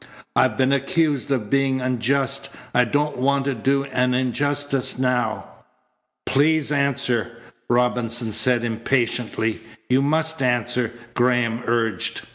[0.35, 2.49] I've been accused of being unjust.
[2.73, 5.45] I don't want to do an injustice now."
[6.25, 7.37] "Please answer,"
[7.69, 9.59] Robinson said impatiently.
[9.91, 12.21] "You must answer," Graham urged.